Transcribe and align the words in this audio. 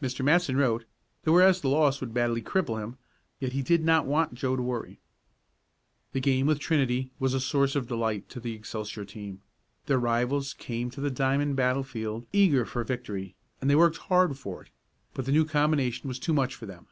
Mr. 0.00 0.24
Matson 0.24 0.56
wrote 0.56 0.84
that 1.24 1.32
whereas 1.32 1.60
the 1.60 1.68
loss 1.68 2.00
would 2.00 2.14
badly 2.14 2.40
cripple 2.40 2.80
him, 2.80 2.96
yet 3.40 3.54
he 3.54 3.60
did 3.60 3.82
not 3.84 4.06
want 4.06 4.32
Joe 4.34 4.54
to 4.54 4.62
worry. 4.62 5.00
The 6.12 6.20
game 6.20 6.46
with 6.46 6.60
Trinity 6.60 7.10
was 7.18 7.34
a 7.34 7.40
source 7.40 7.74
of 7.74 7.88
delight 7.88 8.28
to 8.28 8.38
the 8.38 8.54
Excelsior 8.54 9.04
team. 9.04 9.40
Their 9.86 9.98
rivals 9.98 10.54
came 10.56 10.92
to 10.92 11.00
the 11.00 11.10
diamond 11.10 11.56
battlefield 11.56 12.24
eager 12.32 12.64
for 12.64 12.82
a 12.82 12.86
victory, 12.86 13.34
and 13.60 13.68
they 13.68 13.74
worked 13.74 13.96
hard 13.96 14.38
for 14.38 14.62
it, 14.62 14.70
but 15.12 15.24
the 15.24 15.32
new 15.32 15.44
combination 15.44 16.06
was 16.06 16.20
too 16.20 16.32
much 16.32 16.54
for 16.54 16.66
them. 16.66 16.86